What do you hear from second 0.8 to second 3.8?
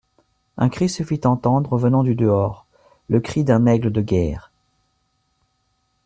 se fit entendre, venant du dehors: le cri d'un